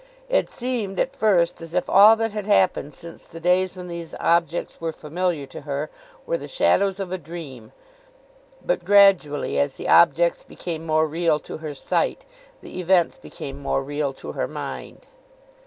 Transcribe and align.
It 0.29 0.49
seemed, 0.49 0.99
at 0.99 1.15
first, 1.15 1.61
as 1.61 1.75
if 1.75 1.87
all 1.87 2.15
that 2.15 2.31
had 2.31 2.45
happened 2.45 2.95
since 2.95 3.27
the 3.27 3.39
days 3.39 3.75
when 3.75 3.87
these 3.87 4.15
objects 4.19 4.81
were 4.81 4.91
familiar 4.91 5.45
to 5.45 5.61
her 5.61 5.91
were 6.25 6.39
the 6.39 6.47
shadows 6.47 6.99
of 6.99 7.11
a 7.11 7.19
dream, 7.19 7.71
but 8.65 8.83
gradually, 8.83 9.59
as 9.59 9.73
the 9.73 9.87
objects 9.87 10.41
became 10.43 10.87
more 10.87 11.05
real 11.05 11.37
to 11.41 11.57
her 11.57 11.75
sight, 11.75 12.25
the 12.61 12.79
events 12.79 13.17
became 13.17 13.61
more 13.61 13.83
real 13.83 14.11
to 14.13 14.31
her 14.31 14.47
mind. 14.47 15.05